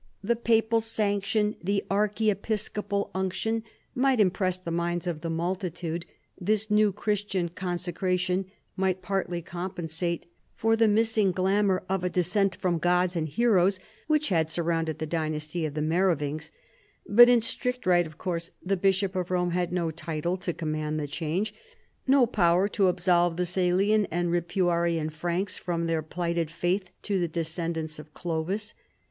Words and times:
The 0.23 0.35
papal 0.35 0.81
sanction, 0.81 1.57
the 1.63 1.85
archiepiscopal 1.91 3.11
unction 3.13 3.63
might 3.93 4.19
impress 4.19 4.57
the 4.57 4.71
minds 4.71 5.05
of 5.05 5.21
the 5.21 5.29
multitude; 5.29 6.07
this 6.39 6.71
new 6.71 6.91
Christian 6.91 7.49
consecration 7.49 8.47
might 8.75 9.03
partly 9.03 9.43
compensate 9.43 10.25
for 10.55 10.75
the 10.75 10.87
missing 10.87 11.31
glamour 11.31 11.83
of 11.87 12.03
a 12.03 12.09
descent 12.09 12.55
from 12.55 12.79
gods 12.79 13.15
and 13.15 13.27
heroes 13.27 13.79
which 14.07 14.29
had 14.29 14.49
surrounded 14.49 14.97
the 14.97 15.05
dynasty 15.05 15.67
of 15.67 15.75
the 15.75 15.83
Merovings; 15.83 16.49
but 17.07 17.29
in 17.29 17.39
strict 17.39 17.85
right, 17.85 18.07
of 18.07 18.17
course, 18.17 18.49
the 18.65 18.75
Bishop 18.77 19.15
of 19.15 19.29
Rome 19.29 19.51
had 19.51 19.71
no 19.71 19.91
title 19.91 20.35
to 20.37 20.51
command 20.51 20.99
the 20.99 21.05
change, 21.05 21.53
no 22.07 22.25
p(jwer 22.25 22.71
to 22.71 22.87
absolve 22.87 23.37
the 23.37 23.45
Salian 23.45 24.07
and 24.09 24.31
Ripuarian 24.31 25.11
Franks 25.11 25.59
from 25.59 25.85
their 25.85 26.01
plighted 26.01 26.49
faith 26.49 26.89
to 27.03 27.19
the 27.19 27.27
descendants 27.27 27.99
of 27.99 28.15
Clovis. 28.15 28.73